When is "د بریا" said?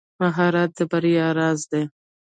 0.77-1.27